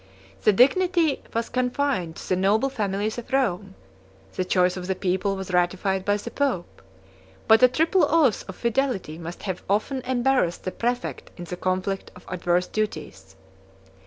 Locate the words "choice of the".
4.43-4.95